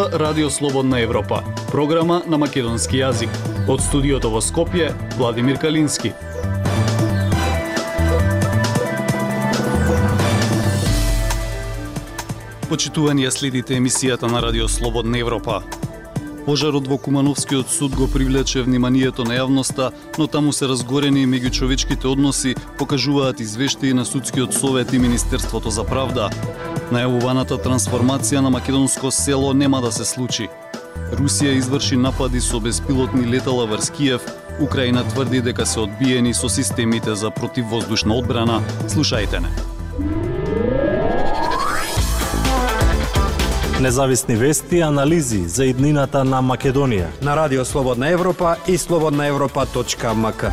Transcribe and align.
слушнува 0.00 0.18
Радио 0.18 0.50
Слободна 0.50 1.00
Европа, 1.00 1.42
програма 1.70 2.22
на 2.26 2.38
македонски 2.38 2.96
јазик. 2.96 3.28
Од 3.68 3.80
студиото 3.80 4.30
во 4.30 4.40
Скопје, 4.40 4.92
Владимир 5.18 5.58
Калински. 5.58 6.12
Почитувани 12.68 13.26
ја 13.26 13.30
следите 13.30 13.76
емисијата 13.76 14.30
на 14.30 14.40
Радио 14.40 14.68
Слободна 14.68 15.18
Европа. 15.18 15.62
Пожарот 16.50 16.88
во 16.88 16.98
Кумановскиот 16.98 17.70
суд 17.70 17.94
го 17.94 18.08
привлече 18.08 18.62
вниманието 18.62 19.22
на 19.22 19.36
јавноста, 19.38 19.92
но 20.18 20.26
таму 20.26 20.50
се 20.52 20.66
разгорени 20.66 21.22
меѓучовечките 21.22 22.10
односи, 22.10 22.56
покажуваат 22.74 23.38
извештаи 23.38 23.92
на 23.94 24.04
судскиот 24.04 24.54
совет 24.54 24.92
и 24.92 24.98
Министерството 24.98 25.70
за 25.70 25.86
правда. 25.86 26.26
Најавуваната 26.90 27.54
трансформација 27.62 28.42
на 28.42 28.50
македонско 28.50 29.14
село 29.14 29.54
нема 29.54 29.78
да 29.80 29.92
се 29.94 30.04
случи. 30.04 30.50
Русија 31.14 31.54
изврши 31.54 31.94
напади 31.96 32.42
со 32.42 32.58
беспилотни 32.58 33.30
летала 33.30 33.70
врз 33.70 33.94
Киев, 33.94 34.26
Украина 34.58 35.06
тврди 35.06 35.40
дека 35.40 35.66
се 35.66 35.86
одбиени 35.86 36.34
со 36.34 36.48
системите 36.48 37.14
за 37.14 37.30
противвоздушна 37.30 38.18
одбрана. 38.18 38.58
Слушајте 38.88 39.38
не. 39.38 39.79
Независни 43.80 44.36
вести 44.36 44.76
и 44.76 44.80
анализи 44.80 45.48
за 45.48 45.64
иднината 45.64 46.20
на 46.24 46.42
Македонија. 46.42 47.06
На 47.22 47.36
Радио 47.36 47.64
Слободна 47.64 48.08
Европа 48.08 48.56
и 48.68 48.78
слободнаевропа.мк. 48.78 50.44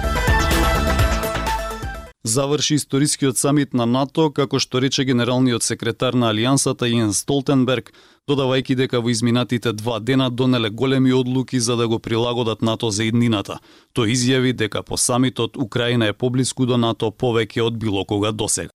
Заврши 2.24 2.76
историскиот 2.76 3.38
самит 3.38 3.74
на 3.74 3.86
НАТО, 3.86 4.32
како 4.32 4.60
што 4.60 4.80
рече 4.80 5.04
генералниот 5.04 5.64
секретар 5.64 6.16
на 6.16 6.32
Алијансата 6.32 6.88
Јен 6.88 7.12
Столтенберг, 7.12 7.92
додавајќи 8.32 8.76
дека 8.76 9.02
во 9.04 9.12
изминатите 9.12 9.74
два 9.74 10.00
дена 10.00 10.30
донеле 10.30 10.70
големи 10.70 11.12
одлуки 11.14 11.60
за 11.60 11.76
да 11.76 11.88
го 11.88 12.00
прилагодат 12.00 12.62
НАТО 12.62 12.92
за 12.92 13.04
иднината. 13.04 13.60
Тој 13.92 14.16
изјави 14.16 14.54
дека 14.54 14.84
по 14.84 14.98
самитот 14.98 15.58
Украина 15.58 16.08
е 16.08 16.14
поблиску 16.14 16.66
до 16.66 16.78
НАТО 16.78 17.12
повеќе 17.12 17.62
од 17.62 17.76
било 17.76 18.06
кога 18.06 18.32
досега. 18.32 18.72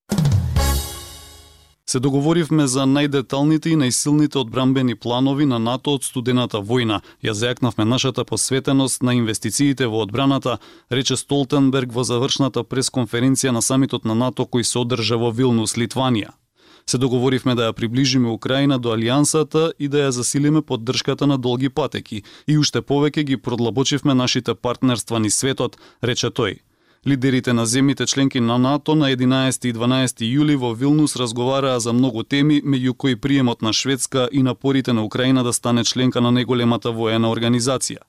Се 1.86 1.98
договоривме 2.00 2.66
за 2.70 2.84
најдеталните 2.86 3.72
и 3.72 3.76
најсилните 3.76 4.38
одбрамбени 4.38 4.94
планови 4.94 5.46
на 5.46 5.58
НАТО 5.58 5.96
од 5.98 6.04
студената 6.06 6.60
војна. 6.62 7.00
Ја 7.22 7.34
зајакнавме 7.34 7.84
нашата 7.84 8.24
посветеност 8.24 9.02
на 9.02 9.14
инвестициите 9.14 9.86
во 9.86 10.04
одбраната, 10.06 10.58
рече 10.90 11.16
Столтенберг 11.16 11.92
во 11.92 12.04
завршната 12.04 12.62
пресконференција 12.62 13.50
на 13.50 13.62
самитот 13.62 14.04
на 14.04 14.14
НАТО 14.14 14.46
кој 14.46 14.62
се 14.62 14.78
одржа 14.78 15.18
во 15.18 15.30
Вилнус, 15.30 15.74
Литванија. 15.74 16.30
Се 16.86 16.98
договоривме 16.98 17.54
да 17.54 17.68
ја 17.70 17.72
приближиме 17.72 18.30
Украина 18.30 18.78
до 18.78 18.94
Алијансата 18.94 19.72
и 19.78 19.88
да 19.88 20.06
ја 20.06 20.10
засилиме 20.10 20.62
поддршката 20.62 21.26
на 21.26 21.38
долги 21.38 21.68
патеки 21.68 22.22
и 22.46 22.58
уште 22.58 22.82
повеќе 22.82 23.22
ги 23.22 23.36
продлабочивме 23.36 24.14
нашите 24.14 24.54
партнерства 24.54 25.18
ни 25.18 25.30
светот, 25.30 25.78
рече 26.02 26.30
тој. 26.30 26.62
Лидерите 27.02 27.52
на 27.52 27.64
земјите 27.66 28.06
членки 28.06 28.40
на 28.40 28.58
НАТО 28.58 28.94
на 28.94 29.08
11 29.10 29.64
и 29.66 29.72
12 29.74 30.20
јули 30.22 30.54
во 30.54 30.68
Вилнус 30.72 31.16
разговараа 31.16 31.80
за 31.80 31.92
многу 31.92 32.22
теми, 32.22 32.60
меѓу 32.62 32.94
кои 32.94 33.16
приемот 33.16 33.62
на 33.62 33.72
Шведска 33.72 34.28
и 34.32 34.42
напорите 34.42 34.92
на 34.92 35.02
Украина 35.04 35.42
да 35.42 35.52
стане 35.52 35.84
членка 35.84 36.20
на 36.20 36.30
најголемата 36.30 36.94
воена 36.94 37.32
организација. 37.34 38.06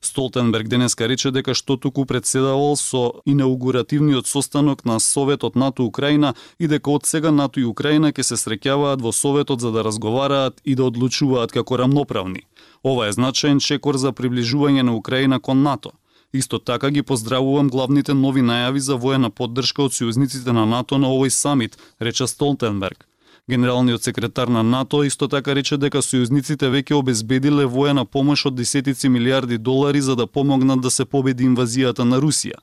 Столтенберг 0.00 0.68
денеска 0.68 1.08
рече 1.08 1.30
дека 1.30 1.54
што 1.54 1.76
туку 1.76 2.06
председавал 2.06 2.76
со 2.76 3.18
инаугуративниот 3.26 4.26
состанок 4.26 4.84
на 4.84 5.00
Советот 5.00 5.56
НАТО 5.56 5.82
Украина 5.82 6.34
и 6.60 6.68
дека 6.68 6.90
од 6.90 7.06
сега 7.06 7.30
НАТО 7.30 7.60
и 7.60 7.64
Украина 7.64 8.12
ќе 8.12 8.22
се 8.22 8.36
среќаваат 8.36 9.02
во 9.02 9.12
Советот 9.12 9.60
за 9.60 9.72
да 9.72 9.82
разговараат 9.82 10.62
и 10.64 10.74
да 10.74 10.84
одлучуваат 10.84 11.50
како 11.50 11.82
рамноправни. 11.82 12.46
Ова 12.84 13.08
е 13.08 13.12
значаен 13.12 13.58
чекор 13.58 13.96
за 13.98 14.12
приближување 14.12 14.82
на 14.82 14.94
Украина 14.94 15.40
кон 15.40 15.62
НАТО. 15.62 15.90
Исто 16.32 16.58
така 16.58 16.90
ги 16.90 17.02
поздравувам 17.02 17.68
главните 17.68 18.14
нови 18.14 18.40
најави 18.42 18.78
за 18.78 18.96
воена 18.96 19.30
поддршка 19.30 19.82
од 19.82 19.92
сојузниците 19.92 20.52
на 20.52 20.66
НАТО 20.66 20.98
на 20.98 21.08
овој 21.08 21.30
самит, 21.30 21.78
рече 22.00 22.26
Столтенберг. 22.26 23.06
Генералниот 23.48 24.02
секретар 24.02 24.48
на 24.48 24.62
НАТО 24.62 25.04
исто 25.04 25.28
така 25.28 25.54
рече 25.54 25.76
дека 25.78 26.02
сојузниците 26.02 26.66
веќе 26.66 26.98
обезбедиле 26.98 27.66
воена 27.66 28.04
помош 28.04 28.46
од 28.46 28.56
десетици 28.58 29.08
милиарди 29.08 29.58
долари 29.58 30.00
за 30.00 30.16
да 30.16 30.26
помогнат 30.26 30.80
да 30.80 30.90
се 30.90 31.04
победи 31.04 31.46
инвазијата 31.46 32.02
на 32.02 32.18
Русија. 32.18 32.58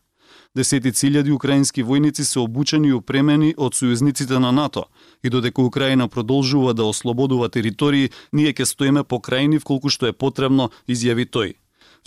Десетици 0.56 1.08
илјади 1.08 1.32
украински 1.32 1.84
војници 1.84 2.24
се 2.24 2.40
обучени 2.40 2.92
и 2.92 2.94
опремени 2.94 3.54
од 3.58 3.74
сојузниците 3.80 4.38
на 4.44 4.52
НАТО 4.52 4.86
и 5.24 5.30
додека 5.30 5.62
Украина 5.62 6.08
продолжува 6.08 6.74
да 6.74 6.84
ослободува 6.84 7.50
територии, 7.50 8.12
ние 8.34 8.54
ќе 8.54 8.66
стоиме 8.66 9.08
покрајни 9.08 9.60
вколку 9.60 9.90
што 9.90 10.08
е 10.08 10.14
потребно, 10.14 10.70
изјави 10.88 11.26
тој. 11.26 11.63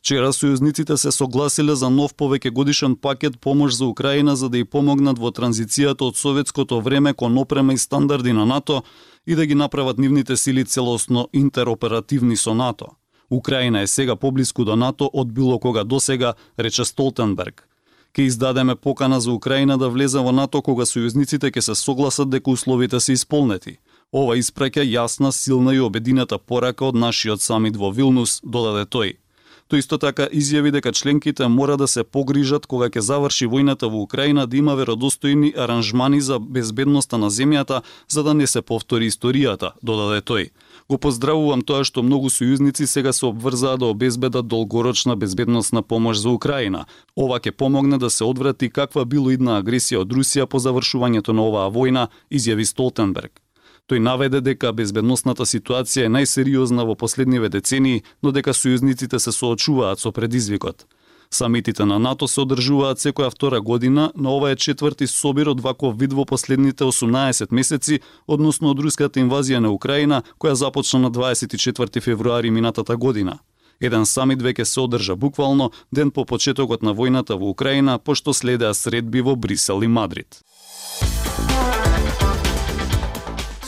Вчера 0.07 0.29
сојузниците 0.31 0.95
се 1.03 1.11
согласиле 1.11 1.75
за 1.75 1.89
нов 1.91 2.13
повеќе 2.15 2.53
годишен 2.55 2.93
пакет 2.95 3.41
помош 3.43 3.73
за 3.75 3.87
Украина 3.91 4.37
за 4.37 4.47
да 4.49 4.61
ја 4.61 4.67
помогнат 4.71 5.19
во 5.19 5.33
транзицијата 5.35 6.07
од 6.07 6.15
советското 6.17 6.79
време 6.81 7.13
кон 7.13 7.39
опрема 7.43 7.75
и 7.75 7.79
стандарди 7.79 8.33
на 8.33 8.45
НАТО 8.47 8.85
и 9.27 9.35
да 9.35 9.47
ги 9.47 9.55
направат 9.55 9.99
нивните 9.99 10.37
сили 10.37 10.65
целосно 10.65 11.27
интероперативни 11.33 12.37
со 12.37 12.55
НАТО. 12.55 12.87
Украина 13.31 13.81
е 13.81 13.87
сега 13.87 14.17
поблиску 14.17 14.65
до 14.65 14.77
НАТО 14.77 15.11
од 15.13 15.33
било 15.33 15.59
кога 15.59 15.85
досега, 15.85 16.35
рече 16.59 16.85
Столтенберг. 16.85 17.69
Ке 18.13 18.23
издадеме 18.23 18.77
покана 18.77 19.21
за 19.21 19.33
Украина 19.33 19.79
да 19.79 19.89
влезе 19.89 20.23
во 20.23 20.31
НАТО 20.31 20.63
кога 20.63 20.87
сојузниците 20.87 21.51
ќе 21.51 21.61
се 21.61 21.75
согласат 21.75 22.31
дека 22.31 22.51
условите 22.51 23.01
се 23.01 23.13
исполнети. 23.13 23.79
Ова 24.13 24.39
испраќа 24.39 24.87
јасна, 24.87 25.33
силна 25.33 25.75
и 25.75 25.81
обедината 25.81 26.39
порака 26.39 26.85
од 26.85 26.95
нашиот 26.95 27.43
самит 27.43 27.77
во 27.77 27.91
Вилнус, 27.91 28.41
додаде 28.45 28.87
тој. 28.87 29.26
Тој 29.67 29.83
исто 29.83 29.97
така 29.99 30.29
изјави 30.31 30.71
дека 30.71 30.93
членките 30.95 31.49
мора 31.51 31.77
да 31.77 31.89
се 31.91 32.05
погрижат 32.05 32.67
кога 32.71 32.87
ќе 32.87 33.03
заврши 33.03 33.49
војната 33.51 33.89
во 33.91 33.99
Украина 34.07 34.45
да 34.47 34.57
има 34.57 34.77
веродостојни 34.79 35.51
аранжмани 35.59 36.21
за 36.21 36.39
безбедноста 36.39 37.19
на 37.19 37.31
земјата 37.35 37.81
за 38.09 38.23
да 38.23 38.35
не 38.35 38.47
се 38.47 38.63
повтори 38.63 39.11
историјата, 39.11 39.73
додаде 39.83 40.23
тој. 40.23 40.51
Го 40.89 40.99
поздравувам 40.99 41.65
тоа 41.67 41.83
што 41.83 42.05
многу 42.07 42.31
сојузници 42.31 42.87
сега 42.87 43.13
се 43.13 43.27
обврзаа 43.27 43.75
да 43.77 43.87
обезбедат 43.91 44.47
долгорочна 44.47 45.17
безбедносна 45.17 45.83
помош 45.83 46.23
за 46.23 46.31
Украина. 46.31 46.87
Ова 47.17 47.41
ќе 47.41 47.51
помогне 47.51 47.99
да 47.99 48.11
се 48.11 48.25
одврати 48.25 48.71
каква 48.71 49.05
било 49.05 49.35
идна 49.35 49.59
агресија 49.59 50.07
од 50.07 50.15
Русија 50.15 50.47
по 50.47 50.63
завршувањето 50.63 51.35
на 51.35 51.43
оваа 51.43 51.75
војна, 51.75 52.07
изјави 52.31 52.65
Столтенберг. 52.65 53.46
Тој 53.87 54.01
наведе 54.03 54.41
дека 54.43 54.73
безбедносната 54.75 55.45
ситуација 55.47 56.09
е 56.09 56.11
најсериозна 56.11 56.83
во 56.89 56.97
последниве 56.99 57.49
децении, 57.49 58.03
но 58.23 58.33
дека 58.35 58.51
сојузниците 58.51 59.19
се 59.23 59.33
соочуваат 59.33 60.03
со 60.03 60.11
предизвикот. 60.13 60.87
Самитите 61.31 61.85
на 61.85 61.99
НАТО 61.99 62.27
се 62.29 62.41
одржуваат 62.41 62.99
секоја 62.99 63.31
втора 63.31 63.61
година, 63.61 64.11
но 64.17 64.37
ова 64.37 64.51
е 64.51 64.57
четврти 64.57 65.07
собир 65.07 65.49
од 65.55 65.61
ваков 65.61 65.95
вид 65.99 66.13
во 66.13 66.25
последните 66.25 66.85
18 66.85 67.53
месеци, 67.53 68.01
односно 68.27 68.71
од 68.75 68.83
руската 68.83 69.21
инвазија 69.23 69.63
на 69.63 69.71
Украина, 69.71 70.23
која 70.39 70.59
започна 70.59 70.99
на 71.07 71.11
24 71.11 72.01
февруари 72.01 72.51
минатата 72.51 72.97
година. 72.97 73.39
Еден 73.81 74.07
самит 74.07 74.43
веќе 74.43 74.65
се 74.65 74.81
одржа 74.81 75.15
буквално 75.17 75.71
ден 75.93 76.11
по 76.11 76.25
почетокот 76.25 76.83
на 76.83 76.95
војната 76.95 77.39
во 77.39 77.51
Украина, 77.51 77.99
пошто 77.99 78.35
следеа 78.35 78.75
средби 78.75 79.21
во 79.21 79.37
Брисел 79.37 79.83
и 79.83 79.87
Мадрид. 79.87 80.43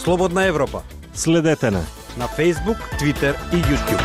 Слободна 0.09 0.45
Европа. 0.45 0.83
Следете 1.15 1.71
не 1.71 1.83
на 2.17 2.29
Facebook, 2.29 2.79
Twitter 3.01 3.35
и 3.53 3.57
YouTube. 3.57 4.03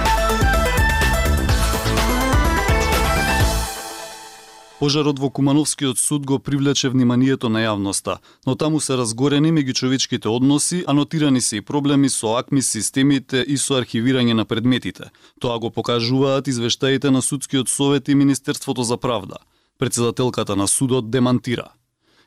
Пожарот 4.79 5.19
во 5.19 5.29
Кумановскиот 5.29 6.00
суд 6.00 6.25
го 6.25 6.39
привлече 6.39 6.89
вниманието 6.89 7.50
на 7.50 7.59
јавноста, 7.59 8.17
но 8.45 8.55
таму 8.55 8.79
се 8.79 8.97
разгорени 8.97 9.51
меѓучовечките 9.51 10.27
односи, 10.27 10.83
анотирани 10.88 11.41
се 11.41 11.57
и 11.57 11.61
проблеми 11.61 12.09
со 12.09 12.35
акми 12.35 12.61
системите 12.61 13.45
и 13.47 13.57
со 13.57 13.79
архивирање 13.79 14.33
на 14.33 14.45
предметите. 14.45 15.07
Тоа 15.39 15.59
го 15.59 15.71
покажуваат 15.71 16.47
извештаите 16.47 17.11
на 17.11 17.21
Судскиот 17.21 17.69
совет 17.69 18.09
и 18.09 18.15
Министерството 18.15 18.83
за 18.83 18.97
правда. 18.97 19.38
Председателката 19.79 20.56
на 20.56 20.67
судот 20.67 21.11
демантира. 21.11 21.71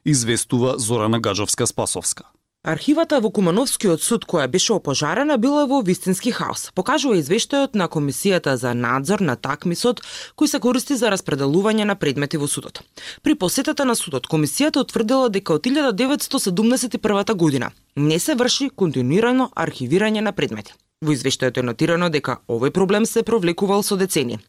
Известува 0.04 0.78
Зорана 0.78 1.20
Гаджовска-Спасовска. 1.20 2.35
Архивата 2.66 3.20
во 3.22 3.28
Кумановскиот 3.30 4.02
суд 4.02 4.24
која 4.26 4.48
беше 4.50 4.72
опожарена 4.74 5.36
била 5.38 5.68
во 5.70 5.76
вистински 5.86 6.32
хаос. 6.34 6.72
Покажува 6.74 7.14
извештајот 7.20 7.76
на 7.78 7.86
Комисијата 7.86 8.56
за 8.58 8.72
надзор 8.74 9.22
на 9.22 9.36
такмисот 9.38 10.02
кој 10.34 10.50
се 10.50 10.58
користи 10.58 10.96
за 10.98 11.12
распределување 11.14 11.86
на 11.86 11.94
предмети 11.94 12.40
во 12.42 12.48
судот. 12.50 12.82
При 13.22 13.36
посетата 13.38 13.86
на 13.86 13.94
судот 13.94 14.26
Комисијата 14.26 14.82
утврдила 14.82 15.28
дека 15.30 15.54
од 15.54 15.62
1971 15.62 17.34
година 17.34 17.70
не 17.94 18.18
се 18.18 18.34
врши 18.34 18.70
континуирано 18.74 19.52
архивирање 19.54 20.20
на 20.20 20.32
предмети. 20.32 20.74
Во 21.04 21.14
извештајот 21.14 21.60
е 21.60 21.62
нотирано 21.62 22.10
дека 22.10 22.40
овој 22.48 22.74
проблем 22.74 23.06
се 23.06 23.22
провлекувал 23.22 23.86
со 23.86 23.94
децени, 23.94 24.40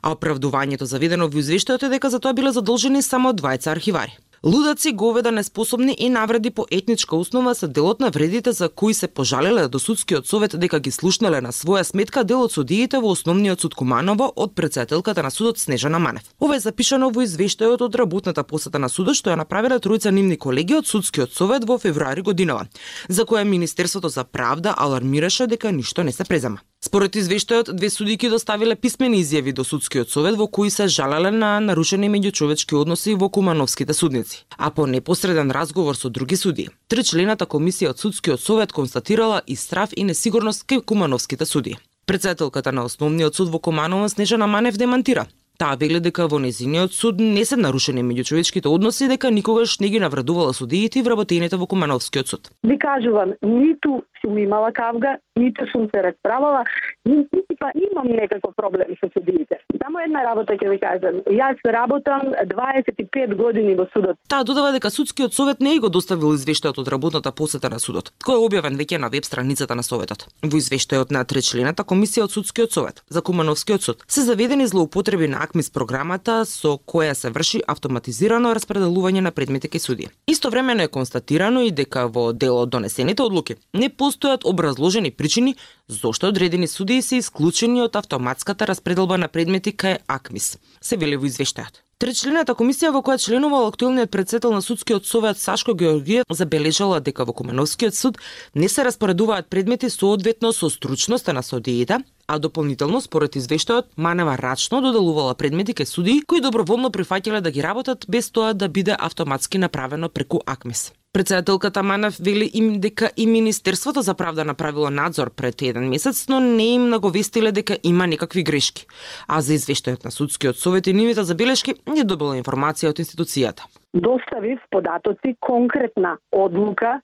а 0.00 0.16
оправдувањето 0.16 0.88
заведено 0.88 1.28
во 1.28 1.44
извештајот 1.44 1.84
е 1.84 1.92
дека 1.98 2.08
за 2.08 2.24
тоа 2.24 2.32
биле 2.32 2.56
задолжени 2.56 3.02
само 3.02 3.36
двајца 3.36 3.68
архивари. 3.76 4.16
Лудаци, 4.46 4.92
говеда 4.92 5.32
неспособни 5.32 5.96
и 5.98 6.08
навреди 6.08 6.50
по 6.50 6.66
етничка 6.70 7.16
основа 7.16 7.54
се 7.54 7.68
делот 7.68 8.00
на 8.00 8.10
вредите 8.10 8.52
за 8.52 8.68
кои 8.68 8.94
се 8.94 9.08
пожалеле 9.08 9.68
до 9.68 9.78
судскиот 9.78 10.26
совет 10.26 10.54
дека 10.58 10.78
ги 10.80 10.90
слушнале 10.90 11.40
на 11.40 11.50
своја 11.50 11.82
сметка 11.82 12.22
дел 12.24 12.44
од 12.46 12.54
судиите 12.54 13.00
во 13.02 13.10
основниот 13.10 13.60
суд 13.60 13.74
Куманово 13.74 14.30
од 14.36 14.54
председателката 14.54 15.22
на 15.26 15.30
судот 15.30 15.58
Снежана 15.58 15.98
Манев. 15.98 16.22
Ова 16.38 16.54
е 16.56 16.62
запишано 16.62 17.10
во 17.10 17.26
извештајот 17.26 17.82
од 17.88 17.98
работната 17.98 18.44
посета 18.44 18.78
на 18.78 18.88
судот 18.88 19.18
што 19.18 19.34
ја 19.34 19.42
направиле 19.42 19.82
тројца 19.82 20.14
нивни 20.14 20.38
колеги 20.38 20.78
од 20.78 20.86
судскиот 20.86 21.34
совет 21.34 21.66
во 21.66 21.78
февруари 21.78 22.22
годинава, 22.22 22.68
за 23.08 23.26
која 23.26 23.42
Министерството 23.42 24.08
за 24.08 24.22
правда 24.22 24.74
алармираше 24.78 25.50
дека 25.50 25.72
ништо 25.72 26.04
не 26.04 26.12
се 26.12 26.22
презема. 26.24 26.62
Според 26.86 27.16
извештајот, 27.18 27.72
две 27.74 27.88
судики 27.90 28.28
доставиле 28.30 28.76
писмени 28.78 29.18
изјави 29.24 29.50
до 29.58 29.64
судскиот 29.66 30.12
совет 30.12 30.36
во 30.38 30.46
кои 30.46 30.70
се 30.70 30.84
жалеле 30.86 31.32
на 31.34 31.48
нарушени 31.60 32.06
меѓучовечки 32.12 32.76
односи 32.78 33.16
во 33.18 33.26
кумановските 33.28 33.94
судници, 33.94 34.44
а 34.56 34.70
по 34.70 34.86
непосреден 34.86 35.50
разговор 35.50 35.98
со 35.98 36.10
други 36.10 36.38
суди. 36.38 36.68
Тричлената 36.86 37.48
комисија 37.54 37.90
од 37.90 37.98
судскиот 37.98 38.40
совет 38.40 38.72
констатирала 38.72 39.40
и 39.46 39.56
страв 39.56 39.96
и 39.96 40.04
несигурност 40.04 40.62
кај 40.70 40.84
кумановските 40.84 41.46
суди. 41.46 41.74
Председателката 42.06 42.72
на 42.72 42.84
основниот 42.84 43.34
суд 43.34 43.48
во 43.48 43.58
Куманово 43.58 44.08
Снежана 44.08 44.46
Манев 44.46 44.78
демантира. 44.78 45.26
Таа 45.58 45.76
вели 45.80 46.00
дека 46.04 46.26
во 46.28 46.38
незиниот 46.38 46.92
суд 46.92 47.18
не 47.18 47.44
се 47.48 47.56
нарушени 47.56 48.02
меѓучовечките 48.04 48.68
односи 48.68 49.08
дека 49.08 49.30
никогаш 49.30 49.78
не 49.80 49.88
ги 49.88 50.00
навредувала 50.00 50.52
судиите 50.52 50.98
и 51.00 51.02
вработените 51.02 51.56
во 51.56 51.66
Кумановскиот 51.66 52.28
суд. 52.28 52.50
Ви 52.62 52.78
кажувам, 52.78 53.32
ниту 53.42 54.02
сум 54.20 54.38
имала 54.38 54.72
кавга, 54.72 55.18
ниту 55.36 55.66
сум 55.72 55.88
се 55.94 56.02
расправала, 56.02 56.64
ниту 57.04 57.46
па 57.58 57.70
имам 57.74 58.08
некаков 58.08 58.54
проблем 58.56 58.96
со 59.00 59.10
судиите. 59.12 59.58
Само 59.82 60.00
една 60.00 60.22
работа 60.24 60.56
ќе 60.56 60.68
ви 60.70 60.78
кажам. 60.78 61.20
Јас 61.30 61.60
работам 61.64 62.32
25 62.52 63.34
години 63.34 63.74
во 63.74 63.86
судот. 63.92 64.16
Таа 64.28 64.44
додава 64.44 64.72
дека 64.72 64.90
судскиот 64.90 65.34
совет 65.34 65.60
не 65.60 65.78
го 65.78 65.88
доставил 65.88 66.34
извештајот 66.36 66.80
од 66.82 66.88
работната 66.88 67.32
посета 67.32 67.70
на 67.72 67.78
судот, 67.78 68.12
кој 68.24 68.36
е 68.36 68.46
објавен 68.46 68.76
веќе 68.76 69.00
на 69.00 69.08
веб 69.08 69.24
страницата 69.24 69.74
на 69.74 69.82
советот. 69.82 70.26
Во 70.42 70.56
извештајот 70.58 71.10
на 71.10 71.24
тречлената 71.24 71.84
комисија 71.84 72.26
од 72.26 72.34
судскиот 72.34 72.72
совет 72.72 73.02
за 73.08 73.22
Кумановскиот 73.22 73.82
суд 73.82 74.04
се 74.06 74.22
заведени 74.22 74.66
злоупотреби 74.66 75.28
на 75.28 75.42
АКМИС 75.42 75.70
програмата 75.70 76.44
со 76.44 76.76
која 76.78 77.14
се 77.14 77.30
врши 77.30 77.62
автоматизирано 77.66 78.54
распределување 78.54 79.20
на 79.20 79.30
предмети 79.32 79.68
кај 79.68 79.78
суди. 79.78 80.08
Истовремено 80.26 80.82
е 80.82 80.88
констатирано 80.88 81.62
и 81.62 81.70
дека 81.70 82.06
во 82.08 82.32
дел 82.32 82.58
од 82.58 82.70
донесените 82.70 83.22
одлуки 83.22 83.56
не 83.74 83.88
постојат 84.06 84.44
образложени 84.46 85.10
причини 85.10 85.56
зошто 85.88 86.28
одредени 86.28 86.68
судии 86.68 87.02
се 87.02 87.18
исклучени 87.22 87.82
од 87.82 87.96
автоматската 87.96 88.66
распределба 88.66 89.18
на 89.18 89.28
предмети 89.28 89.72
кај 89.72 89.98
АКМИС, 90.06 90.58
се 90.80 90.96
вели 90.96 91.18
во 91.18 91.26
извештајот. 91.26 91.82
Тричлената 91.96 92.52
комисија 92.52 92.90
во 92.92 93.00
која 93.00 93.16
членувал 93.16 93.70
актуелниот 93.70 94.10
председател 94.12 94.52
на 94.52 94.60
судскиот 94.60 95.06
совет 95.08 95.38
Сашко 95.40 95.72
Георгиев 95.72 96.28
забележала 96.28 97.00
дека 97.00 97.24
во 97.24 97.32
Куменовскиот 97.32 97.96
суд 97.96 98.18
не 98.54 98.68
се 98.68 98.84
распоредуваат 98.84 99.48
предмети 99.48 99.88
соодветно 99.90 100.52
со 100.52 100.68
стручноста 100.68 101.32
на 101.32 101.42
судиите, 101.42 101.98
а 102.26 102.38
дополнително 102.38 103.00
според 103.00 103.36
извештајот 103.40 103.96
Манева 103.96 104.36
рачно 104.36 104.82
доделувала 104.82 105.34
предмети 105.34 105.72
кај 105.72 105.88
судии 105.88 106.20
кои 106.20 106.44
доброволно 106.44 106.92
прифаќале 106.92 107.40
да 107.40 107.50
ги 107.50 107.64
работат 107.64 108.04
без 108.08 108.30
тоа 108.30 108.52
да 108.52 108.68
биде 108.68 108.96
автоматски 108.98 109.58
направено 109.58 110.08
преку 110.08 110.44
АКМИС. 110.44 110.92
Председателката 111.16 111.82
Манев 111.82 112.16
вели 112.20 112.50
им 112.54 112.80
дека 112.80 113.10
и 113.16 113.26
Министерството 113.26 114.00
за 114.02 114.14
правда 114.14 114.44
направило 114.44 114.90
надзор 114.90 115.30
пред 115.36 115.62
еден 115.62 115.88
месец, 115.88 116.28
но 116.28 116.40
не 116.40 116.74
им 116.74 116.88
наговестиле 116.88 117.52
дека 117.52 117.78
има 117.84 118.06
некакви 118.06 118.42
грешки. 118.42 118.86
А 119.28 119.40
за 119.40 119.56
извештајот 119.56 120.04
на 120.04 120.10
судскиот 120.10 120.60
совет 120.60 120.86
и 120.86 120.92
нивите 120.92 121.24
забелешки 121.24 121.74
не 121.88 122.04
добила 122.04 122.36
информација 122.36 122.92
од 122.92 123.00
институцијата. 123.00 123.64
Доставив 123.94 124.60
податоци 124.70 125.32
конкретна 125.40 126.18
одлука 126.32 127.00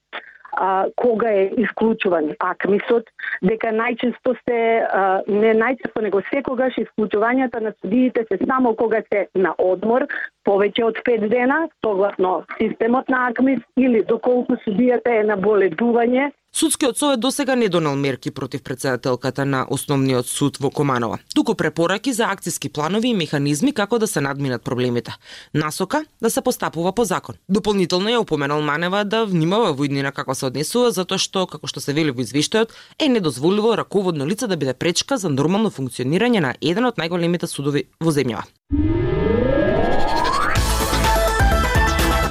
а, 0.52 0.87
кога 0.96 1.31
е 1.31 1.50
исклучуван 1.56 2.32
акмисот, 2.38 3.08
дека 3.43 3.72
најчесто 3.72 4.34
се, 4.44 4.60
а, 4.84 5.22
не 5.28 5.54
најчесто, 5.54 6.02
него 6.02 6.22
секогаш 6.31 6.78
исклучувањата 6.78 7.60
на 7.60 7.72
судиите 7.81 8.26
се 8.28 8.38
само 8.46 8.75
кога 8.76 9.02
се 9.12 9.26
на 9.34 9.54
одмор, 9.58 10.06
повеќе 10.49 10.84
од 10.84 11.00
5 11.08 11.28
дена, 11.28 11.69
согласно 11.84 12.44
системот 12.58 13.08
на 13.08 13.26
АКМИС, 13.31 13.60
или 13.76 14.04
доколку 14.04 14.58
судијата 14.66 15.20
е 15.20 15.25
на 15.25 15.37
боледување, 15.37 16.31
Судскиот 16.54 16.99
совет 16.99 17.20
досега 17.20 17.56
не 17.56 17.69
донел 17.69 17.96
мерки 17.96 18.31
против 18.31 18.62
председателката 18.62 19.44
на 19.44 19.66
основниот 19.70 20.26
суд 20.28 20.58
во 20.60 20.70
Команова, 20.70 21.19
туку 21.34 21.54
препораки 21.54 22.12
за 22.12 22.25
акциски 22.25 22.69
планови 22.69 23.08
и 23.08 23.14
механизми 23.14 23.72
како 23.72 23.99
да 23.99 24.06
се 24.06 24.20
надминат 24.20 24.62
проблемите. 24.62 25.14
Насока 25.54 26.04
да 26.20 26.31
се 26.31 26.40
постапува 26.40 26.93
по 26.93 27.04
закон. 27.04 27.34
Дополнително 27.49 28.10
ја 28.10 28.19
упоменал 28.20 28.60
Манева 28.60 29.04
да 29.04 29.25
внимава 29.25 29.72
во 29.72 29.84
иднина 29.84 30.12
како 30.12 30.34
се 30.34 30.46
однесува 30.46 30.90
затоа 30.93 31.19
што 31.19 31.46
како 31.46 31.66
што 31.66 31.81
се 31.81 31.96
вели 31.96 32.12
во 32.12 32.20
извештајот 32.20 32.69
е 32.99 33.08
недозволиво 33.08 33.72
раководно 33.76 34.26
лице 34.26 34.46
да 34.46 34.56
биде 34.56 34.75
пречка 34.75 35.16
за 35.16 35.32
нормално 35.32 35.70
функционирање 35.70 36.40
на 36.40 36.54
еден 36.60 36.84
од 36.84 37.00
најголемите 37.00 37.49
судови 37.49 37.88
во 37.99 38.12
земјава. 38.12 38.44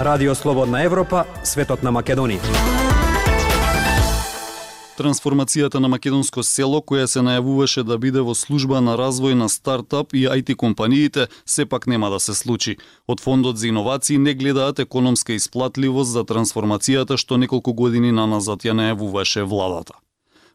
Радио 0.01 0.35
Слободна 0.35 0.85
Европа, 0.85 1.25
светот 1.43 1.81
на 1.81 1.91
Македонија. 1.91 2.80
Трансформацијата 4.97 5.79
на 5.79 5.87
македонско 5.87 6.43
село, 6.43 6.81
која 6.83 7.07
се 7.07 7.21
најавуваше 7.23 7.83
да 7.87 7.97
биде 7.97 8.21
во 8.21 8.35
служба 8.35 8.81
на 8.83 8.97
развој 8.99 9.37
на 9.39 9.47
стартап 9.49 10.13
и 10.13 10.27
IT 10.27 10.55
компаниите, 10.55 11.27
сепак 11.45 11.87
нема 11.87 12.09
да 12.11 12.19
се 12.19 12.35
случи. 12.35 12.77
Од 13.07 13.23
Фондот 13.23 13.57
за 13.57 13.67
иновации 13.67 14.17
не 14.17 14.33
гледаат 14.33 14.79
економска 14.79 15.33
исплатливост 15.33 16.11
за 16.11 16.23
трансформацијата 16.27 17.17
што 17.17 17.37
неколку 17.37 17.73
години 17.73 18.11
наназад 18.11 18.67
ја 18.67 18.75
најавуваше 18.75 19.47
владата. 19.47 19.95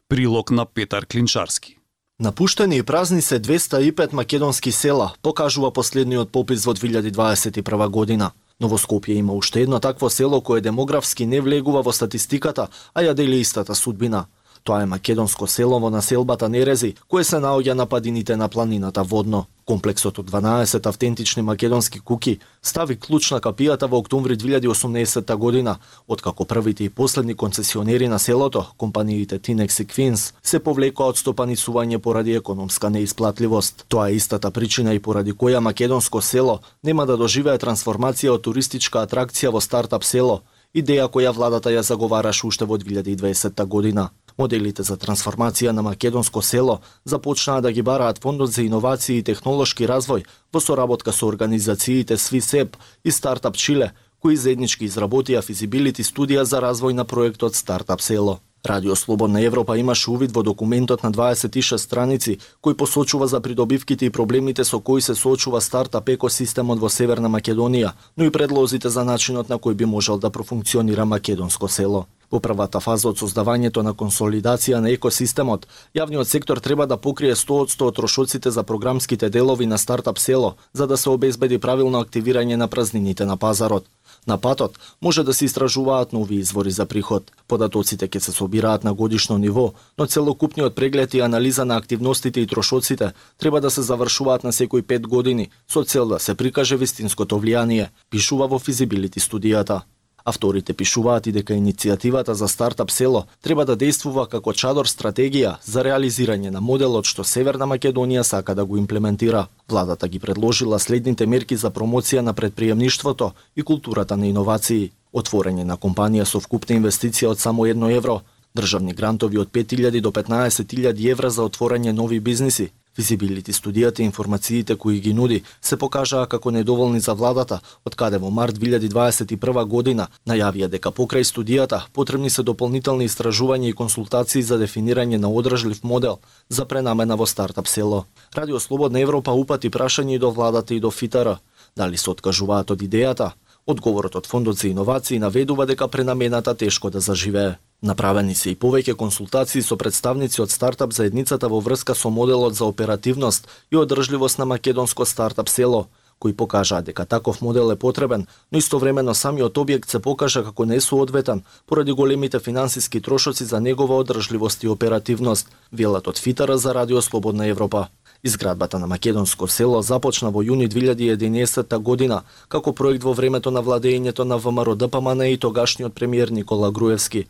Прилог 0.07 0.51
на 0.51 0.65
Петар 0.65 1.05
Клинчарски. 1.05 1.77
Напуштени 2.19 2.77
и 2.77 2.83
празни 2.83 3.21
се 3.21 3.39
205 3.39 4.13
македонски 4.13 4.71
села, 4.71 5.13
покажува 5.21 5.71
последниот 5.71 6.31
попис 6.31 6.65
во 6.65 6.73
2021 6.73 7.89
година. 7.89 8.31
Но 8.59 8.67
во 8.67 8.77
Скопје 8.81 9.17
има 9.19 9.33
уште 9.37 9.61
едно 9.61 9.79
такво 9.79 10.09
село 10.09 10.41
кое 10.41 10.61
демографски 10.61 11.25
не 11.25 11.41
влегува 11.41 11.83
во 11.85 11.93
статистиката, 11.93 12.69
а 12.93 13.01
ја 13.05 13.13
дели 13.13 13.39
истата 13.41 13.75
судбина. 13.75 14.25
Тоа 14.67 14.81
е 14.83 14.85
македонско 14.85 15.47
село 15.47 15.79
во 15.79 15.89
населбата 15.89 16.49
Нерези, 16.51 16.89
кое 17.07 17.23
се 17.23 17.37
наоѓа 17.39 17.71
на 17.71 17.85
падините 17.87 18.35
на 18.35 18.49
планината 18.51 19.03
Водно. 19.03 19.45
Комплексот 19.63 20.19
од 20.19 20.27
12 20.27 20.89
автентични 20.89 21.41
македонски 21.41 21.99
куки 21.99 22.39
стави 22.61 22.97
клуч 22.99 23.31
на 23.31 23.39
капијата 23.39 23.87
во 23.87 24.01
октомври 24.03 24.35
2018 24.35 25.35
година, 25.35 25.77
откако 26.07 26.45
првите 26.45 26.83
и 26.83 26.89
последни 26.89 27.33
концесионери 27.33 28.07
на 28.07 28.19
селото, 28.19 28.65
компаниите 28.77 29.39
Tinex 29.39 29.81
и 29.83 29.87
Queens, 29.87 30.33
се 30.43 30.59
повлекоа 30.59 31.15
од 31.15 31.15
стопанисување 31.15 32.03
поради 32.03 32.35
економска 32.35 32.89
неисплатливост. 32.89 33.85
Тоа 33.87 34.09
е 34.09 34.19
истата 34.19 34.51
причина 34.51 34.93
и 34.93 34.99
поради 34.99 35.31
која 35.31 35.63
македонско 35.63 36.21
село 36.21 36.59
нема 36.83 37.05
да 37.05 37.15
доживее 37.15 37.55
трансформација 37.55 38.35
од 38.35 38.43
туристичка 38.43 39.07
атракција 39.07 39.47
во 39.47 39.63
стартап 39.63 40.03
село, 40.03 40.41
идеја 40.75 41.07
која 41.07 41.31
владата 41.31 41.71
ја 41.71 41.87
заговараше 41.87 42.47
уште 42.47 42.65
во 42.65 42.75
2020 42.75 43.65
година. 43.65 44.09
Моделите 44.37 44.83
за 44.83 44.97
трансформација 45.01 45.71
на 45.73 45.81
македонско 45.81 46.41
село 46.41 46.79
започнаа 47.05 47.61
да 47.61 47.71
ги 47.71 47.81
бараат 47.81 48.19
Фондот 48.21 48.51
за 48.51 48.61
иновации 48.61 49.17
и 49.17 49.23
технолошки 49.23 49.87
развој 49.89 50.25
во 50.53 50.61
соработка 50.61 51.11
со 51.11 51.27
организациите 51.27 52.17
СВИСЕП 52.17 52.77
и 53.03 53.11
Стартап 53.11 53.57
Чиле, 53.57 53.91
кои 54.19 54.37
заеднички 54.37 54.85
изработија 54.85 55.41
физибилити 55.41 56.03
студија 56.03 56.43
за 56.43 56.61
развој 56.61 56.93
на 56.93 57.05
проектот 57.05 57.55
Стартап 57.55 58.01
село. 58.01 58.39
Радио 58.67 58.95
Слободна 58.95 59.41
Европа 59.41 59.77
имаше 59.77 60.11
увид 60.11 60.31
во 60.35 60.43
документот 60.43 61.03
на 61.03 61.11
26 61.11 61.77
страници 61.77 62.37
кој 62.59 62.75
посочува 62.75 63.27
за 63.27 63.39
придобивките 63.39 64.05
и 64.05 64.09
проблемите 64.09 64.65
со 64.67 64.79
кои 64.79 65.01
се 65.01 65.15
соочува 65.15 65.61
стартап 65.61 66.09
екосистемот 66.09 66.79
во 66.79 66.89
Северна 66.89 67.29
Македонија, 67.31 67.93
но 68.17 68.25
и 68.25 68.31
предлозите 68.31 68.89
за 68.89 69.05
начинот 69.07 69.47
на 69.49 69.55
кој 69.55 69.73
би 69.73 69.85
можел 69.85 70.19
да 70.19 70.29
профункционира 70.29 71.05
македонско 71.05 71.67
село. 71.67 72.07
Во 72.31 72.41
првата 72.43 72.81
фаза 72.83 73.07
од 73.07 73.21
создавањето 73.23 73.81
на 73.87 73.93
консолидација 73.95 74.81
на 74.83 74.91
екосистемот, 74.91 75.67
јавниот 75.95 76.27
сектор 76.27 76.59
треба 76.59 76.87
да 76.87 76.97
покрие 76.97 77.35
100% 77.35 77.87
од 77.87 77.95
трошоците 77.95 78.51
за 78.51 78.63
програмските 78.63 79.29
делови 79.29 79.65
на 79.65 79.77
стартап 79.77 80.19
село, 80.19 80.55
за 80.73 80.87
да 80.87 80.97
се 80.97 81.09
обезбеди 81.09 81.57
правилно 81.57 82.03
активирање 82.03 82.55
на 82.55 82.67
празнините 82.67 83.25
на 83.25 83.37
пазарот. 83.37 83.85
На 84.27 84.37
патот 84.37 84.79
може 85.01 85.23
да 85.23 85.33
се 85.33 85.45
истражуваат 85.45 86.13
нови 86.13 86.35
извори 86.35 86.71
за 86.71 86.85
приход. 86.85 87.31
Податоците 87.47 88.07
ќе 88.07 88.19
се 88.19 88.31
собираат 88.31 88.83
на 88.83 88.93
годишно 88.93 89.37
ниво, 89.37 89.73
но 89.97 90.05
целокупниот 90.05 90.75
преглед 90.75 91.13
и 91.13 91.19
анализа 91.19 91.65
на 91.65 91.77
активностите 91.77 92.41
и 92.41 92.47
трошоците 92.47 93.13
треба 93.37 93.61
да 93.61 93.71
се 93.71 93.81
завршуваат 93.81 94.43
на 94.43 94.53
секои 94.53 94.81
5 94.81 95.07
години 95.07 95.49
со 95.71 95.83
цел 95.83 96.07
да 96.07 96.19
се 96.19 96.35
прикаже 96.35 96.75
вистинското 96.75 97.39
влијание, 97.39 97.89
пишува 98.09 98.47
во 98.47 98.59
физибилити 98.59 99.19
студијата. 99.19 99.81
Авторите 100.27 100.73
пишуваат 100.73 101.27
и 101.27 101.31
дека 101.31 101.55
иницијативата 101.55 102.33
за 102.35 102.47
стартап 102.51 102.89
село 102.91 103.21
треба 103.41 103.63
да 103.65 103.75
действува 103.79 104.25
како 104.27 104.51
чадор 104.53 104.89
стратегија 104.91 105.53
за 105.63 105.83
реализирање 105.87 106.51
на 106.51 106.59
моделот 106.59 107.07
што 107.07 107.23
Северна 107.23 107.63
Македонија 107.71 108.25
сака 108.27 108.55
да 108.55 108.65
го 108.65 108.77
имплементира. 108.77 109.45
Владата 109.69 110.07
ги 110.07 110.19
предложила 110.19 110.79
следните 110.79 111.25
мерки 111.25 111.55
за 111.55 111.71
промоција 111.71 112.19
на 112.19 112.33
предприемништвото 112.33 113.31
и 113.55 113.63
културата 113.63 114.17
на 114.17 114.27
иновации. 114.27 114.91
Отворење 115.13 115.63
на 115.63 115.77
компанија 115.77 116.25
со 116.25 116.43
вкупна 116.43 116.75
инвестиција 116.75 117.31
од 117.31 117.39
само 117.39 117.63
1 117.63 117.95
евро, 117.95 118.19
државни 118.55 118.93
грантови 118.93 119.37
од 119.37 119.51
5000 119.51 120.01
до 120.01 120.11
15000 120.11 121.11
евра 121.11 121.29
за 121.29 121.47
отворање 121.47 121.95
нови 121.95 122.19
бизниси, 122.19 122.71
Визибилити 122.97 123.53
студијата 123.53 124.01
и 124.01 124.05
информациите 124.05 124.75
кои 124.75 124.99
ги 124.99 125.13
нуди 125.13 125.43
се 125.61 125.77
покажаа 125.77 126.25
како 126.25 126.51
недоволни 126.51 126.99
за 126.99 127.13
владата, 127.13 127.59
од 127.85 127.95
каде 127.95 128.17
во 128.17 128.29
март 128.29 128.57
2021 128.57 129.65
година 129.65 130.07
најавија 130.27 130.67
дека 130.67 130.89
покрај 130.89 131.23
студијата 131.23 131.81
потребни 131.93 132.29
се 132.29 132.43
дополнителни 132.43 133.05
истражувања 133.05 133.69
и 133.69 133.77
консултации 133.77 134.41
за 134.41 134.57
дефинирање 134.57 135.17
на 135.17 135.29
одржлив 135.29 135.83
модел 135.83 136.19
за 136.49 136.65
пренамена 136.65 137.15
во 137.15 137.25
стартап 137.25 137.67
село. 137.67 138.05
Радио 138.35 138.59
Слободна 138.59 138.99
Европа 138.99 139.31
упати 139.31 139.69
прашање 139.69 140.15
и 140.15 140.19
до 140.19 140.31
владата 140.31 140.73
и 140.73 140.79
до 140.79 140.91
ФИТАР. 140.91 141.37
Дали 141.77 141.97
се 141.97 142.09
откажуваат 142.09 142.71
од 142.71 142.81
идејата? 142.81 143.31
Одговорот 143.67 144.15
од 144.15 144.25
Фондот 144.25 144.57
за 144.57 144.67
иновации 144.67 145.19
наведува 145.19 145.65
дека 145.65 145.87
пренамената 145.87 146.55
тешко 146.55 146.89
да 146.89 146.99
заживее. 146.99 147.57
Направени 147.81 148.33
се 148.35 148.51
и 148.51 148.55
повеќе 148.57 148.95
консултации 148.97 149.61
со 149.61 149.75
представници 149.77 150.41
од 150.41 150.49
стартап 150.49 150.93
заедницата 150.97 151.47
во 151.47 151.59
врска 151.61 151.93
со 151.95 152.09
моделот 152.09 152.55
за 152.55 152.65
оперативност 152.65 153.47
и 153.71 153.77
одржливост 153.77 154.39
на 154.39 154.45
македонско 154.45 155.05
стартап 155.05 155.49
село, 155.49 155.85
кои 156.19 156.33
покажаа 156.33 156.81
дека 156.81 157.05
таков 157.05 157.41
модел 157.41 157.71
е 157.71 157.75
потребен, 157.75 158.25
но 158.51 158.57
истовремено 158.57 159.13
самиот 159.13 159.57
објект 159.57 159.89
се 159.89 159.99
покажа 159.99 160.43
како 160.43 160.65
несоодветен 160.65 161.43
поради 161.67 161.91
големите 161.91 162.39
финансиски 162.39 163.01
трошоци 163.01 163.43
за 163.43 163.61
негова 163.61 163.97
одржливост 163.97 164.63
и 164.63 164.67
оперативност, 164.67 165.49
велат 165.71 166.07
од 166.07 166.17
Фитара 166.17 166.57
за 166.57 166.73
Радио 166.73 167.01
Слободна 167.01 167.47
Европа. 167.47 167.87
Изградбата 168.23 168.79
на 168.79 168.87
Македонско 168.87 169.47
село 169.47 169.81
започна 169.81 170.31
во 170.31 170.41
јуни 170.41 170.65
2011 170.67 171.77
година 171.77 172.23
како 172.49 172.73
проект 172.73 173.03
во 173.03 173.13
времето 173.13 173.51
на 173.51 173.61
владењето 173.61 174.23
на 174.23 174.37
ВМРО 174.37 174.75
ДПМН 174.75 175.17
па 175.17 175.27
и 175.27 175.37
тогашниот 175.37 175.93
премиер 175.93 176.29
Никола 176.29 176.71
Груевски. 176.71 177.27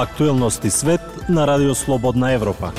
Актуелности 0.00 0.70
свет 0.70 1.00
на 1.28 1.46
Радио 1.46 1.74
Слободна 1.74 2.32
Европа. 2.32 2.72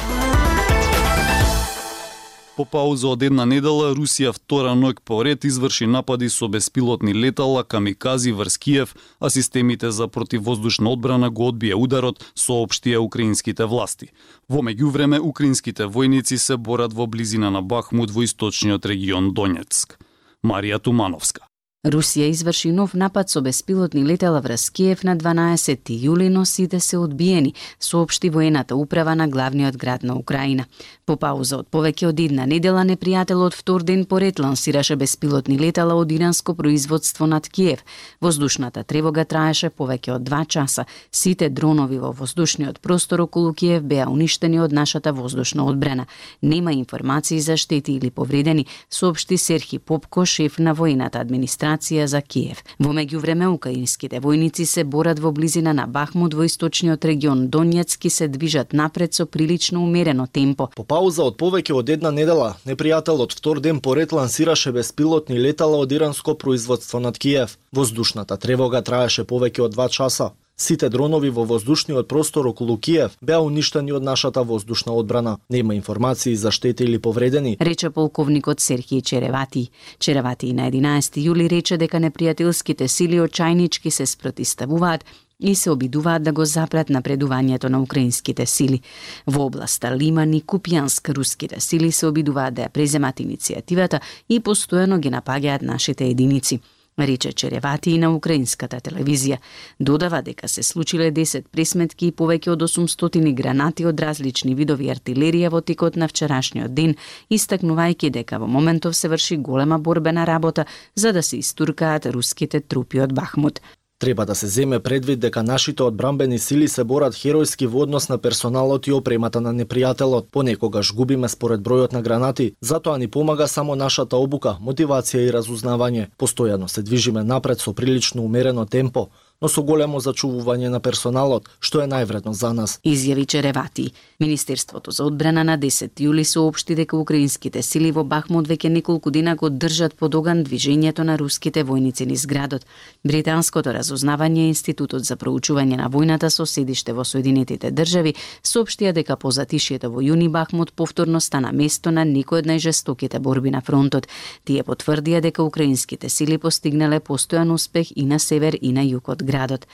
По 2.58 2.66
пауза 2.66 3.12
од 3.14 3.22
една 3.22 3.46
недела, 3.46 3.92
Русија 3.94 4.32
втора 4.34 4.72
ноќ 4.74 5.04
поред 5.06 5.46
изврши 5.46 5.86
напади 5.86 6.32
со 6.34 6.50
беспилотни 6.50 7.14
летала, 7.14 7.62
камикази 7.64 8.32
врз 8.32 8.58
Киев, 8.58 8.96
а 9.20 9.30
системите 9.30 9.92
за 9.92 10.08
противвоздушна 10.08 10.90
одбрана 10.90 11.30
го 11.30 11.52
одбија 11.52 11.78
ударот, 11.78 12.26
соопштија 12.34 12.98
украинските 12.98 13.70
власти. 13.70 14.10
Во 14.50 14.66
меѓувреме, 14.66 15.22
украинските 15.22 15.86
војници 15.86 16.42
се 16.42 16.58
борат 16.58 16.94
во 16.94 17.06
близина 17.06 17.52
на 17.52 17.62
Бахмут 17.62 18.10
во 18.10 18.26
источниот 18.26 18.86
регион 18.86 19.34
Донецк. 19.34 20.00
Марија 20.42 20.82
Тумановска. 20.82 21.51
Русија 21.82 22.28
изврши 22.30 22.70
нов 22.72 22.92
напад 22.94 23.32
со 23.34 23.42
беспилотни 23.42 24.04
летела 24.06 24.40
врз 24.42 24.70
Киев 24.70 25.00
на 25.04 25.16
12 25.18 25.90
јули, 25.90 26.28
но 26.30 26.46
сите 26.46 26.80
се 26.80 26.98
одбиени, 26.98 27.56
соопшти 27.80 28.30
воената 28.30 28.76
управа 28.76 29.16
на 29.16 29.28
главниот 29.28 29.78
град 29.78 30.04
на 30.04 30.16
Украина. 30.16 30.66
По 31.06 31.16
пауза 31.18 31.58
од 31.58 31.72
повеќе 31.74 32.06
од 32.12 32.20
една 32.22 32.46
недела, 32.46 32.84
непријателот 32.86 33.58
втор 33.58 33.82
ден 33.82 34.06
поред 34.06 34.40
лансираше 34.40 34.96
беспилотни 34.96 35.58
летала 35.58 35.96
од 35.96 36.12
иранско 36.12 36.54
производство 36.54 37.26
над 37.26 37.50
Киев. 37.50 37.82
Воздушната 38.22 38.84
тревога 38.84 39.26
траеше 39.26 39.72
повеќе 39.74 40.14
од 40.20 40.24
два 40.24 40.46
часа. 40.46 40.86
Сите 41.12 41.50
дронови 41.50 41.98
во 41.98 42.12
воздушниот 42.12 42.80
простор 42.80 43.26
околу 43.26 43.56
Киев 43.58 43.82
беа 43.82 44.06
уништени 44.06 44.62
од 44.62 44.72
нашата 44.72 45.14
воздушна 45.14 45.66
одбрана. 45.66 46.06
Нема 46.44 46.74
информации 46.74 47.42
за 47.42 47.58
штети 47.58 47.94
или 47.98 48.12
повредени, 48.12 48.68
соопшти 48.90 49.38
Серхи 49.38 49.80
Попко, 49.80 50.26
шеф 50.26 50.60
на 50.60 50.74
воената 50.74 51.18
администрација 51.18 51.71
за 52.08 52.22
Киев. 52.22 52.64
Во 52.80 52.92
меѓувреме 52.94 53.48
украинските 53.48 54.20
војници 54.20 54.66
се 54.66 54.84
борат 54.84 55.20
во 55.20 55.32
близина 55.32 55.74
на 55.74 55.88
Бахмут 55.88 56.34
во 56.34 56.46
источниот 56.46 57.06
регион 57.06 57.48
Донецки 57.48 58.10
се 58.10 58.28
движат 58.28 58.74
напред 58.74 59.14
со 59.14 59.26
прилично 59.26 59.84
умерено 59.84 60.28
темпо. 60.28 60.70
По 60.76 60.84
пауза 60.84 61.24
од 61.24 61.38
повеќе 61.38 61.74
од 61.74 61.90
една 61.90 62.12
недела, 62.12 62.56
непријателот 62.66 63.34
втор 63.34 63.60
ден 63.60 63.80
поред 63.80 64.12
лансираше 64.12 64.72
беспилотни 64.72 65.40
летала 65.40 65.78
од 65.78 65.92
иранско 65.92 66.36
производство 66.36 67.00
над 67.00 67.18
Киев. 67.18 67.58
Воздушната 67.72 68.38
тревога 68.38 68.82
траеше 68.82 69.24
повеќе 69.24 69.62
од 69.62 69.72
два 69.72 69.90
часа. 69.90 70.32
Сите 70.62 70.90
дронови 70.90 71.30
во 71.34 71.42
воздушниот 71.44 72.08
простор 72.08 72.46
околу 72.46 72.78
Киев 72.78 73.16
беа 73.22 73.40
уништени 73.42 73.96
од 73.98 74.04
нашата 74.06 74.44
воздушна 74.46 74.94
одбрана. 74.94 75.40
Нема 75.50 75.74
информации 75.76 76.36
за 76.36 76.52
штети 76.52 76.84
или 76.84 77.00
повредени. 77.02 77.58
Рече 77.60 77.90
полковникот 77.90 78.60
Серхиј 78.60 79.02
Черевати. 79.02 79.72
Черевати 79.98 80.54
на 80.54 80.70
11 80.70 81.18
јули 81.18 81.50
рече 81.50 81.78
дека 81.78 81.98
непријателските 81.98 82.88
сили 82.88 83.18
очајнички 83.18 83.90
се 83.90 84.06
спротиставуваат 84.06 85.06
и 85.40 85.56
се 85.56 85.72
обидуваат 85.72 86.24
да 86.24 86.32
го 86.32 86.46
запрат 86.46 86.90
напредувањето 86.90 87.70
на 87.70 87.82
украинските 87.82 88.46
сили. 88.46 88.82
Во 89.26 89.46
областа 89.46 89.96
Лиман 89.98 90.34
и 90.34 90.44
Купјанск 90.44 91.10
руските 91.10 91.60
сили 91.60 91.92
се 91.92 92.06
обидуваат 92.08 92.54
да 92.54 92.62
ја 92.62 92.70
преземат 92.70 93.18
иницијативата 93.20 94.00
и 94.30 94.40
постојано 94.40 95.00
ги 95.00 95.10
напаѓаат 95.10 95.62
нашите 95.62 96.06
единици 96.06 96.60
рече 97.00 97.32
Черевати 97.34 97.92
и 97.92 97.98
на 97.98 98.12
украинската 98.16 98.80
телевизија. 98.80 99.38
Додава 99.80 100.22
дека 100.22 100.48
се 100.48 100.64
случиле 100.64 101.12
10 101.12 101.48
пресметки 101.52 102.08
и 102.08 102.12
повеќе 102.12 102.50
од 102.52 102.62
800 102.62 103.34
гранати 103.34 103.86
од 103.86 104.00
различни 104.00 104.56
видови 104.56 104.92
артилерија 104.94 105.50
во 105.50 105.62
текот 105.62 105.96
на 105.96 106.08
вчерашниот 106.08 106.74
ден, 106.74 106.96
истакнувајќи 107.30 108.10
дека 108.10 108.40
во 108.40 108.48
моментов 108.48 108.96
се 108.96 109.10
врши 109.10 109.38
голема 109.38 109.80
борбена 109.80 110.26
работа 110.28 110.66
за 110.96 111.14
да 111.14 111.24
се 111.24 111.38
истуркаат 111.38 112.06
руските 112.06 112.60
трупи 112.60 113.00
од 113.00 113.14
Бахмут. 113.14 113.62
Треба 114.02 114.26
да 114.26 114.36
се 114.36 114.48
земе 114.48 114.80
предвид 114.80 115.20
дека 115.20 115.44
нашите 115.44 115.84
одбрамбени 115.84 116.40
сили 116.40 116.68
се 116.68 116.84
борат 116.84 117.14
херојски 117.14 117.68
во 117.70 117.84
однос 117.86 118.08
на 118.10 118.18
персоналот 118.18 118.88
и 118.88 118.94
опремата 118.98 119.42
на 119.42 119.54
непријателот. 119.54 120.32
Понекогаш 120.34 120.90
губиме 120.98 121.30
според 121.30 121.62
бројот 121.62 121.94
на 121.94 122.02
гранати, 122.02 122.56
затоа 122.62 122.98
ни 122.98 123.08
помага 123.08 123.48
само 123.48 123.76
нашата 123.76 124.18
обука, 124.18 124.56
мотивација 124.58 125.22
и 125.28 125.32
разузнавање. 125.32 126.08
Постојано 126.18 126.66
се 126.66 126.82
движиме 126.82 127.24
напред 127.24 127.62
со 127.62 127.74
прилично 127.74 128.26
умерено 128.26 128.66
темпо, 128.66 129.12
но 129.42 129.50
со 129.50 129.64
големо 129.66 130.00
зачувување 130.00 130.70
на 130.70 130.80
персоналот, 130.80 131.50
што 131.60 131.82
е 131.82 131.88
највредно 131.90 132.34
за 132.38 132.54
нас. 132.54 132.78
Изјави 132.86 133.26
Черевати. 133.26 133.92
Министерството 134.20 134.92
за 134.92 135.04
одбрана 135.04 135.44
на 135.44 135.58
10 135.58 135.98
јули 135.98 136.24
соопшти 136.24 136.76
дека 136.78 136.98
украинските 136.98 137.62
сили 137.66 137.92
во 137.92 138.04
Бахмут 138.04 138.48
веќе 138.48 138.70
неколку 138.70 139.10
дена 139.12 139.36
го 139.36 139.50
држат 139.50 139.96
под 139.98 140.16
оган 140.16 140.44
движењето 140.46 141.04
на 141.04 141.18
руските 141.18 141.64
војници 141.66 142.06
низ 142.06 142.26
градот. 142.26 142.66
Британското 143.04 143.74
разузнавање 143.74 144.48
Институтот 144.52 145.06
за 145.06 145.18
проучување 145.18 145.82
на 145.82 145.90
војната 145.90 146.30
со 146.30 146.46
седиште 146.46 146.94
во 146.94 147.04
Соединетите 147.04 147.72
држави 147.72 148.14
соопштија 148.44 148.94
дека 148.94 149.18
по 149.18 149.34
затишјето 149.34 149.90
во 149.90 150.06
јуни 150.06 150.30
Бахмут 150.30 150.74
повторно 150.74 151.20
стана 151.20 151.52
место 151.52 151.92
на 151.92 152.06
некој 152.06 152.44
од 152.44 152.52
најжестоките 152.54 153.20
борби 153.20 153.50
на 153.50 153.62
фронтот. 153.62 154.08
Тие 154.46 154.62
потврдија 154.64 155.22
дека 155.22 155.42
украинските 155.44 156.10
сили 156.10 156.38
постигнале 156.38 157.00
постојан 157.00 157.50
успех 157.52 157.90
и 157.96 158.06
на 158.06 158.20
север 158.20 158.58
и 158.62 158.72
на 158.72 158.86
југ 158.86 159.10
од 159.10 159.31
градот. 159.32 159.68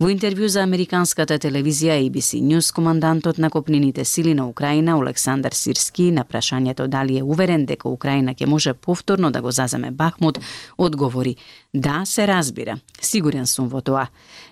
Во 0.00 0.08
интервју 0.08 0.48
за 0.48 0.64
американската 0.64 1.38
телевизија 1.38 1.98
ABC 2.00 2.40
News, 2.40 2.72
командантот 2.74 3.38
на 3.38 3.50
копнените 3.50 4.04
сили 4.04 4.34
на 4.34 4.48
Украина 4.48 4.96
Олександр 4.98 5.52
Сирски 5.52 6.10
на 6.10 6.24
прашањето 6.24 6.86
дали 6.86 7.18
е 7.18 7.22
уверен 7.22 7.66
дека 7.66 7.88
Украина 7.88 8.34
ќе 8.34 8.46
може 8.46 8.74
повторно 8.74 9.30
да 9.30 9.42
го 9.42 9.50
заземе 9.50 9.90
Бахмут, 9.90 10.38
одговори: 10.78 11.36
"Да, 11.74 12.02
се 12.04 12.26
разбира. 12.26 12.78
Сигурен 13.00 13.46
сум 13.46 13.68
во 13.68 13.80
тоа." 13.80 14.06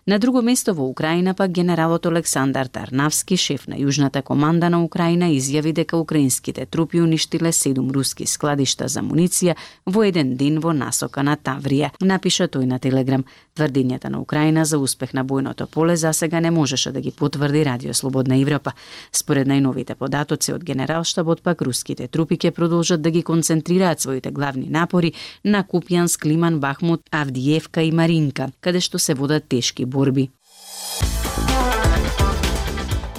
На 0.06 0.18
друго 0.18 0.42
место 0.42 0.74
во 0.74 0.88
Украина 0.90 1.34
пак 1.34 1.52
генералот 1.52 2.06
Олександр 2.06 2.66
Тарнавски, 2.66 3.36
шеф 3.36 3.68
на 3.68 3.76
јужната 3.76 4.22
команда 4.22 4.68
на 4.68 4.82
Украина, 4.82 5.30
изјави 5.30 5.72
дека 5.72 5.96
украинските 5.96 6.66
трупи 6.66 7.00
уништиле 7.00 7.52
седум 7.52 7.90
руски 7.94 8.26
складишта 8.26 8.88
за 8.88 9.04
муниција 9.06 9.54
во 9.86 10.02
еден 10.02 10.34
ден 10.36 10.58
во 10.58 10.72
насока 10.74 11.22
на 11.22 11.36
Таврија, 11.36 11.92
напиша 12.00 12.48
тој 12.48 12.66
на 12.66 12.78
Телеграм. 12.82 13.24
Тврдењата 13.54 14.10
на 14.10 14.18
Украина 14.20 14.49
за 14.64 14.78
успех 14.78 15.12
на 15.14 15.24
бојното 15.24 15.66
поле 15.66 15.96
за 15.96 16.12
сега 16.12 16.40
не 16.40 16.50
можеше 16.50 16.92
да 16.92 17.00
ги 17.00 17.10
потврди 17.10 17.64
Радио 17.64 17.94
Слободна 17.94 18.36
Европа. 18.36 18.72
Според 19.12 19.48
најновите 19.48 19.94
податоци 19.94 20.52
од 20.52 20.64
Генералштабот 20.64 21.42
пак 21.42 21.62
руските 21.62 22.08
трупи 22.08 22.36
ќе 22.36 22.50
продолжат 22.50 23.02
да 23.02 23.10
ги 23.10 23.22
концентрираат 23.22 24.00
своите 24.00 24.30
главни 24.30 24.68
напори 24.70 25.12
на 25.44 25.64
Купјанск, 25.64 26.26
Лиман, 26.26 26.60
Бахмут, 26.60 27.02
Авдиевка 27.10 27.82
и 27.82 27.92
Маринка, 27.92 28.50
каде 28.60 28.80
што 28.80 28.98
се 28.98 29.14
водат 29.14 29.48
тешки 29.48 29.84
борби. 29.84 30.30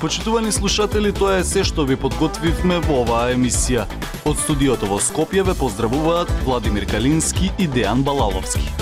Почитувани 0.01 0.51
слушатели, 0.51 1.11
тоа 1.13 1.37
е 1.37 1.43
се 1.45 1.61
што 1.61 1.85
ви 1.85 1.93
подготвивме 1.93 2.79
во 2.87 3.03
оваа 3.03 3.29
емисија. 3.35 3.85
Од 4.25 4.41
студиото 4.41 4.89
во 4.89 4.97
Скопје 4.97 5.45
ве 5.45 5.53
поздравуваат 5.53 6.33
Владимир 6.41 6.89
Калински 6.89 7.53
и 7.61 7.69
Дејан 7.69 8.01
Балаловски. 8.01 8.80